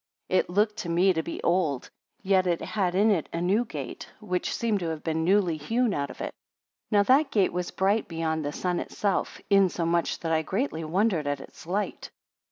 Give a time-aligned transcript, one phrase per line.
[0.31, 1.91] 14 It looked to me to be old,
[2.23, 5.93] yet it had in it a new gate, which seemed to have been newly hewn
[5.93, 6.33] out of it.
[6.89, 11.39] Now that gate was bright beyond the sun itself; insomuch, that I greatly wondered at
[11.39, 12.09] its light.